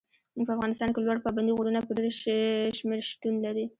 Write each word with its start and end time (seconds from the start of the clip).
په 0.47 0.51
افغانستان 0.55 0.89
کې 0.91 0.99
لوړ 1.05 1.17
پابندي 1.25 1.51
غرونه 1.57 1.79
په 1.87 1.91
ډېر 1.97 2.13
شمېر 2.79 2.99
شتون 3.09 3.35
لري. 3.45 3.65